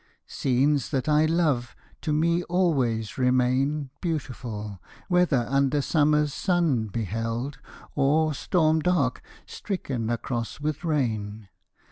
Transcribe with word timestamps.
Scenes 0.25 0.89
that 0.89 1.07
I 1.07 1.27
love 1.27 1.75
to 2.01 2.11
me 2.11 2.41
always 2.45 3.19
remain 3.19 3.91
Beautiful, 4.01 4.81
whether 5.09 5.45
under 5.47 5.79
summer's 5.79 6.33
sun 6.33 6.87
Beheld, 6.87 7.59
or, 7.93 8.33
storm 8.33 8.79
dark, 8.79 9.21
stricken 9.45 10.09
across 10.09 10.59
with 10.59 10.83
rain. 10.83 11.49